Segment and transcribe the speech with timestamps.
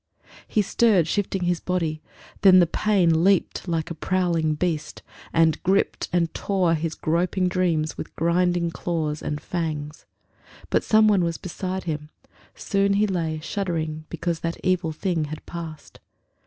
[0.47, 2.01] He stirred, shifting his body;
[2.41, 7.99] then the pain Leaped like a prowling beast, and gripped and tore His groping dreams
[7.99, 10.05] with grinding claws and fangs.
[10.71, 12.09] But some one was beside him;
[12.55, 15.99] soon he lay Shuddering because that evil thing had passed.